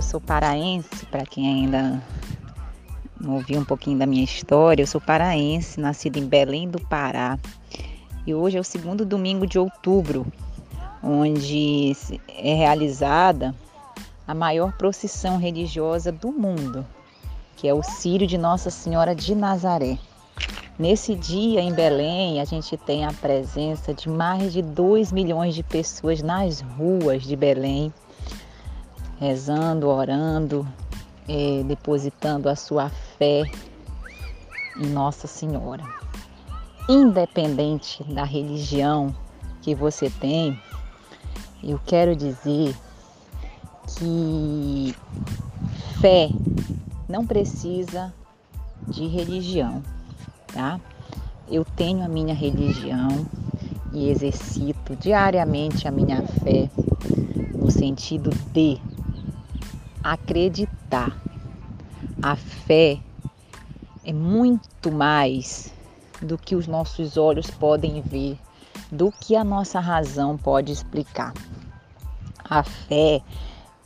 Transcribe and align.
Eu 0.00 0.02
sou 0.02 0.18
paraense, 0.18 1.04
para 1.10 1.26
quem 1.26 1.46
ainda 1.46 2.02
não 3.20 3.34
ouviu 3.34 3.60
um 3.60 3.64
pouquinho 3.66 3.98
da 3.98 4.06
minha 4.06 4.24
história, 4.24 4.82
eu 4.82 4.86
sou 4.86 4.98
paraense, 4.98 5.78
nascida 5.78 6.18
em 6.18 6.26
Belém 6.26 6.66
do 6.66 6.80
Pará. 6.80 7.38
E 8.26 8.32
hoje 8.32 8.56
é 8.56 8.60
o 8.60 8.64
segundo 8.64 9.04
domingo 9.04 9.46
de 9.46 9.58
outubro, 9.58 10.26
onde 11.02 11.94
é 12.30 12.54
realizada 12.54 13.54
a 14.26 14.34
maior 14.34 14.72
procissão 14.72 15.36
religiosa 15.36 16.10
do 16.10 16.32
mundo, 16.32 16.86
que 17.54 17.68
é 17.68 17.74
o 17.74 17.82
Círio 17.82 18.26
de 18.26 18.38
Nossa 18.38 18.70
Senhora 18.70 19.14
de 19.14 19.34
Nazaré. 19.34 19.98
Nesse 20.78 21.14
dia 21.14 21.60
em 21.60 21.74
Belém, 21.74 22.40
a 22.40 22.46
gente 22.46 22.74
tem 22.74 23.04
a 23.04 23.12
presença 23.12 23.92
de 23.92 24.08
mais 24.08 24.50
de 24.50 24.62
2 24.62 25.12
milhões 25.12 25.54
de 25.54 25.62
pessoas 25.62 26.22
nas 26.22 26.62
ruas 26.62 27.22
de 27.22 27.36
Belém, 27.36 27.92
rezando, 29.20 29.86
orando, 29.86 30.66
é, 31.28 31.62
depositando 31.62 32.48
a 32.48 32.56
sua 32.56 32.88
fé 32.88 33.42
em 34.76 34.86
Nossa 34.86 35.28
Senhora. 35.28 35.84
Independente 36.88 38.02
da 38.12 38.24
religião 38.24 39.14
que 39.62 39.74
você 39.74 40.10
tem, 40.10 40.60
eu 41.62 41.78
quero 41.86 42.16
dizer 42.16 42.74
que 43.86 44.94
fé 46.00 46.30
não 47.08 47.24
precisa 47.24 48.12
de 48.88 49.06
religião 49.06 49.82
tá? 50.52 50.80
Eu 51.48 51.64
tenho 51.64 52.04
a 52.04 52.08
minha 52.08 52.34
religião 52.34 53.26
e 53.92 54.08
exercito 54.08 54.94
diariamente 54.96 55.88
a 55.88 55.90
minha 55.90 56.22
fé 56.22 56.70
no 57.54 57.70
sentido 57.70 58.30
de 58.52 58.78
acreditar. 60.02 61.16
A 62.22 62.36
fé 62.36 62.98
é 64.04 64.12
muito 64.12 64.90
mais 64.90 65.72
do 66.22 66.36
que 66.36 66.54
os 66.54 66.66
nossos 66.66 67.16
olhos 67.16 67.50
podem 67.50 68.00
ver, 68.02 68.38
do 68.90 69.12
que 69.12 69.36
a 69.36 69.44
nossa 69.44 69.80
razão 69.80 70.36
pode 70.36 70.72
explicar. 70.72 71.32
A 72.44 72.62
fé 72.62 73.22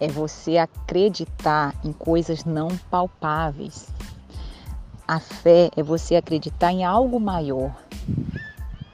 é 0.00 0.08
você 0.08 0.56
acreditar 0.56 1.74
em 1.84 1.92
coisas 1.92 2.44
não 2.44 2.68
palpáveis, 2.90 3.88
a 5.06 5.18
fé 5.18 5.68
é 5.76 5.82
você 5.82 6.14
acreditar 6.14 6.72
em 6.72 6.84
algo 6.84 7.18
maior, 7.18 7.74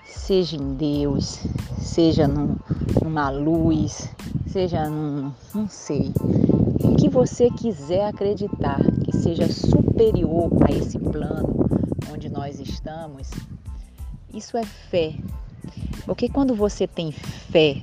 seja 0.05 0.57
em 0.57 0.75
Deus, 0.75 1.39
seja 1.79 2.27
num, 2.27 2.57
numa 3.03 3.31
luz, 3.31 4.09
seja 4.47 4.89
num. 4.89 5.33
não 5.55 5.69
sei. 5.69 6.13
Que 6.99 7.09
você 7.09 7.51
quiser 7.51 8.07
acreditar 8.07 8.81
que 9.05 9.17
seja 9.17 9.51
superior 9.51 10.51
a 10.67 10.73
esse 10.73 10.99
plano 10.99 11.67
onde 12.13 12.29
nós 12.29 12.61
estamos, 12.61 13.31
isso 14.33 14.57
é 14.57 14.65
fé. 14.65 15.15
Porque 16.05 16.29
quando 16.29 16.55
você 16.55 16.87
tem 16.87 17.13
fé, 17.13 17.83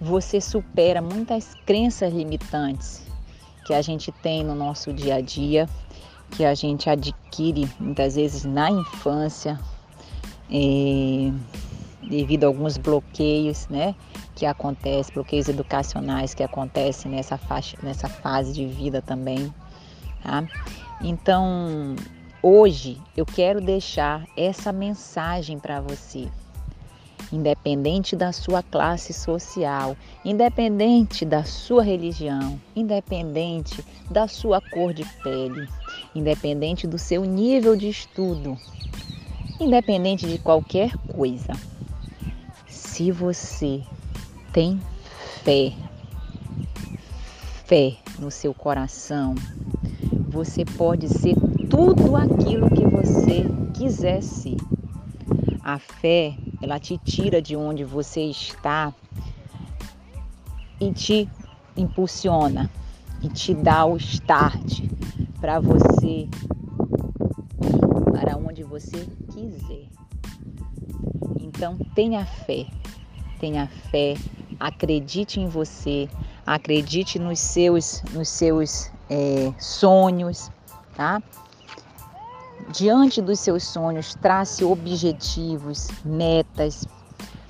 você 0.00 0.40
supera 0.40 1.00
muitas 1.00 1.54
crenças 1.66 2.12
limitantes 2.12 3.02
que 3.64 3.72
a 3.72 3.80
gente 3.80 4.12
tem 4.12 4.44
no 4.44 4.54
nosso 4.54 4.92
dia 4.92 5.16
a 5.16 5.20
dia 5.20 5.68
que 6.30 6.44
a 6.44 6.54
gente 6.54 6.90
adquire 6.90 7.68
muitas 7.78 8.16
vezes 8.16 8.44
na 8.44 8.70
infância, 8.70 9.58
é, 10.50 11.32
devido 12.08 12.44
a 12.44 12.46
alguns 12.46 12.76
bloqueios, 12.76 13.66
né, 13.68 13.94
que 14.34 14.46
acontecem, 14.46 15.14
bloqueios 15.14 15.48
educacionais 15.48 16.34
que 16.34 16.42
acontecem 16.42 17.10
nessa 17.10 17.36
faixa, 17.36 17.76
nessa 17.82 18.08
fase 18.08 18.52
de 18.52 18.66
vida 18.66 19.00
também, 19.02 19.52
tá? 20.22 20.44
Então, 21.00 21.94
hoje 22.42 22.98
eu 23.16 23.24
quero 23.24 23.60
deixar 23.60 24.24
essa 24.36 24.72
mensagem 24.72 25.58
para 25.58 25.80
você 25.80 26.28
independente 27.32 28.14
da 28.14 28.32
sua 28.32 28.62
classe 28.62 29.12
social, 29.12 29.96
independente 30.24 31.24
da 31.24 31.44
sua 31.44 31.82
religião, 31.82 32.60
independente 32.76 33.84
da 34.10 34.28
sua 34.28 34.60
cor 34.60 34.92
de 34.92 35.04
pele, 35.22 35.68
independente 36.14 36.86
do 36.86 36.98
seu 36.98 37.24
nível 37.24 37.76
de 37.76 37.88
estudo, 37.88 38.56
independente 39.60 40.26
de 40.26 40.38
qualquer 40.38 40.96
coisa. 40.98 41.52
Se 42.94 43.10
você 43.10 43.82
tem 44.52 44.80
fé, 45.42 45.72
fé 47.66 47.96
no 48.20 48.30
seu 48.30 48.54
coração, 48.54 49.34
você 50.28 50.64
pode 50.64 51.08
ser 51.08 51.34
tudo 51.68 52.14
aquilo 52.14 52.70
que 52.70 52.86
você 52.86 53.46
quiser 53.76 54.22
ser. 54.22 54.58
A 55.60 55.76
fé 55.76 56.36
ela 56.62 56.78
te 56.78 56.96
tira 56.96 57.42
de 57.42 57.56
onde 57.56 57.82
você 57.82 58.26
está 58.26 58.94
e 60.80 60.92
te 60.92 61.28
impulsiona 61.76 62.70
e 63.20 63.28
te 63.28 63.54
dá 63.54 63.84
o 63.84 63.96
start 63.96 64.84
para 65.40 65.58
você 65.58 66.28
ir 66.28 66.30
para 68.12 68.36
onde 68.36 68.62
você 68.62 69.04
quiser. 69.32 70.03
Então 71.54 71.76
tenha 71.94 72.24
fé, 72.24 72.66
tenha 73.38 73.68
fé, 73.90 74.14
acredite 74.58 75.40
em 75.40 75.48
você, 75.48 76.08
acredite 76.46 77.18
nos 77.18 77.38
seus, 77.38 78.02
nos 78.12 78.28
seus 78.28 78.90
é, 79.08 79.52
sonhos, 79.58 80.50
tá? 80.96 81.22
diante 82.72 83.20
dos 83.20 83.40
seus 83.40 83.64
sonhos, 83.64 84.14
trace 84.14 84.64
objetivos, 84.64 85.88
metas, 86.04 86.86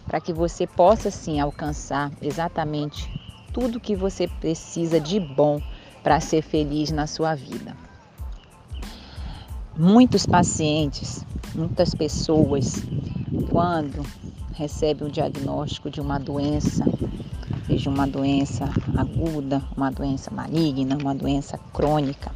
para 0.06 0.20
que 0.20 0.32
você 0.32 0.66
possa 0.66 1.10
sim 1.10 1.40
alcançar 1.40 2.10
exatamente 2.20 3.10
tudo 3.52 3.80
que 3.80 3.94
você 3.94 4.28
precisa 4.28 5.00
de 5.00 5.18
bom 5.18 5.60
para 6.02 6.20
ser 6.20 6.42
feliz 6.42 6.90
na 6.90 7.06
sua 7.06 7.34
vida. 7.34 7.76
Muitos 9.76 10.26
pacientes, 10.26 11.24
muitas 11.54 11.94
pessoas, 11.94 12.74
quando 13.50 14.04
recebem 14.54 15.08
o 15.08 15.10
diagnóstico 15.10 15.90
de 15.90 16.00
uma 16.00 16.18
doença, 16.18 16.84
seja 17.66 17.90
uma 17.90 18.06
doença 18.06 18.64
aguda, 18.96 19.62
uma 19.76 19.90
doença 19.90 20.30
maligna, 20.30 20.96
uma 20.96 21.14
doença 21.14 21.58
crônica, 21.72 22.32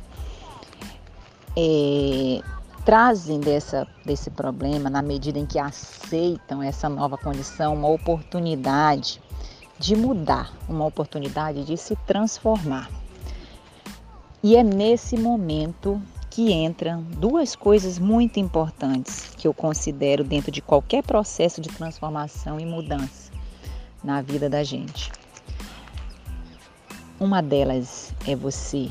é, 1.56 2.40
trazem 2.84 3.40
dessa, 3.40 3.86
desse 4.04 4.30
problema, 4.30 4.88
na 4.88 5.02
medida 5.02 5.38
em 5.38 5.46
que 5.46 5.58
aceitam 5.58 6.62
essa 6.62 6.88
nova 6.88 7.18
condição, 7.18 7.74
uma 7.74 7.88
oportunidade 7.88 9.20
de 9.78 9.94
mudar, 9.94 10.52
uma 10.68 10.86
oportunidade 10.86 11.64
de 11.64 11.76
se 11.76 11.94
transformar. 12.06 12.90
E 14.42 14.56
é 14.56 14.62
nesse 14.62 15.16
momento 15.16 16.00
que 16.38 16.52
entram 16.52 17.02
duas 17.02 17.56
coisas 17.56 17.98
muito 17.98 18.38
importantes 18.38 19.30
que 19.36 19.48
eu 19.48 19.52
considero 19.52 20.22
dentro 20.22 20.52
de 20.52 20.62
qualquer 20.62 21.02
processo 21.02 21.60
de 21.60 21.68
transformação 21.68 22.60
e 22.60 22.64
mudança 22.64 23.32
na 24.04 24.22
vida 24.22 24.48
da 24.48 24.62
gente. 24.62 25.10
Uma 27.18 27.42
delas 27.42 28.14
é 28.24 28.36
você 28.36 28.88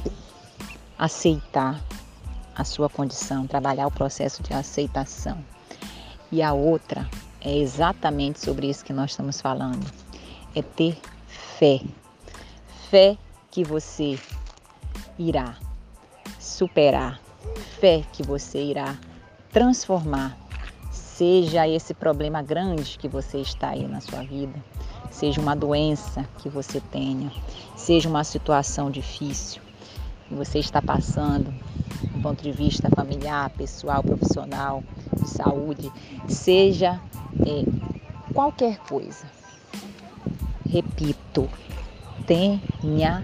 aceitar 1.00 1.82
a 2.54 2.66
sua 2.66 2.90
condição, 2.90 3.48
trabalhar 3.48 3.88
o 3.88 3.92
processo 3.92 4.44
de 4.44 4.54
aceitação. 4.54 5.38
E 6.30 6.42
a 6.42 6.52
outra 6.52 7.10
é 7.40 7.58
exatamente 7.58 8.42
sobre 8.42 8.70
isso 8.70 8.84
que 8.84 8.92
nós 8.92 9.12
estamos 9.12 9.40
falando: 9.40 9.90
é 10.54 10.62
ter 10.62 11.00
fé. 11.30 11.80
Fé 12.90 13.18
que 13.50 13.64
você 13.64 14.20
irá 15.18 15.56
superar, 16.38 17.22
fé 17.80 18.04
que 18.12 18.24
você 18.24 18.62
irá 18.62 18.98
transformar, 19.52 20.38
seja 20.92 21.68
esse 21.68 21.94
problema 21.94 22.42
grande 22.42 22.98
que 22.98 23.08
você 23.08 23.40
está 23.40 23.70
aí 23.70 23.88
na 23.88 24.02
sua 24.02 24.24
vida, 24.24 24.64
seja 25.10 25.42
uma 25.42 25.56
doença 25.56 26.28
que 26.40 26.50
você 26.50 26.80
tenha, 26.80 27.32
seja 27.76 28.08
uma 28.10 28.24
situação 28.24 28.92
difícil 28.92 29.62
que 30.28 30.36
você 30.36 30.60
está 30.60 30.82
passando, 30.82 31.54
do 32.14 32.22
ponto 32.22 32.44
de 32.44 32.52
vista 32.52 32.90
familiar, 32.90 33.50
pessoal, 33.52 34.04
profissional, 34.04 34.84
de 35.16 35.30
saúde, 35.30 35.92
seja 36.28 37.00
é, 37.46 37.64
qualquer 38.34 38.78
coisa. 38.80 39.26
Repito, 40.70 41.50
tenha 42.26 43.24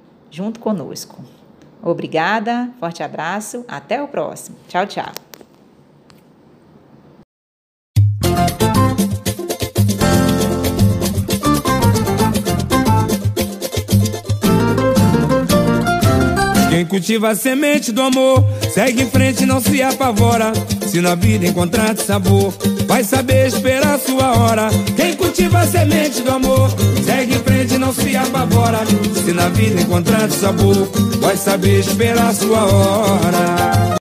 junto 0.31 0.59
conosco. 0.59 1.23
Obrigada, 1.83 2.69
forte 2.79 3.03
abraço, 3.03 3.65
até 3.67 4.01
o 4.01 4.07
próximo. 4.07 4.55
Tchau, 4.67 4.87
tchau. 4.87 5.11
Quem 16.69 16.85
cultiva 16.85 17.29
a 17.29 17.35
semente 17.35 17.91
do 17.91 18.01
amor, 18.01 18.43
segue 18.73 19.03
em 19.03 19.09
frente, 19.09 19.45
não 19.45 19.59
se 19.59 19.83
apavora. 19.83 20.51
Se 20.87 20.99
na 20.99 21.15
vida 21.15 21.45
encontrar 21.45 21.95
sabor, 21.97 22.53
vai 22.87 23.03
saber 23.03 23.47
esperar 23.47 23.99
sua 23.99 24.35
hora. 24.37 24.69
Quem 24.95 25.15
cultiva 25.15 25.59
a 25.59 25.67
semente 25.67 26.21
do 26.21 26.31
amor, 26.31 26.69
segue 27.05 27.35
em 27.35 27.39
frente, 27.39 27.50
não 27.81 27.91
se 27.91 28.15
apavora. 28.15 28.79
Se 29.25 29.33
na 29.33 29.49
vida 29.49 29.81
encontrar 29.81 30.29
sabor, 30.29 30.87
vai 31.19 31.35
saber 31.35 31.79
esperar 31.79 32.33
sua 32.33 32.63
hora. 32.63 33.81